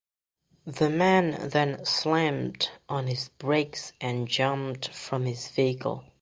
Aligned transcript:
The 0.65 0.89
man 0.89 1.49
then 1.49 1.85
slammed 1.85 2.71
on 2.89 3.05
his 3.05 3.29
brakes 3.37 3.93
and 4.01 4.27
jumped 4.27 4.87
from 4.87 5.25
his 5.25 5.47
vehicle. 5.49 6.03